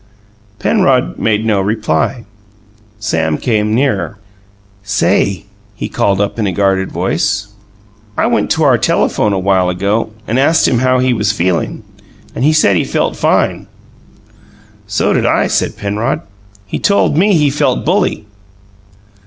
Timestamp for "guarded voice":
6.51-7.49